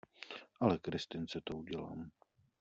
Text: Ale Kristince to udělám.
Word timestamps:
Ale 0.59 0.77
Kristince 0.79 1.41
to 1.43 1.57
udělám. 1.57 2.11